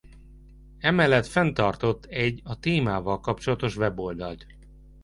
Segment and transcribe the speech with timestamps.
[0.79, 4.45] E mellett fenntartott egy a témával kapcsolatos weboldalt.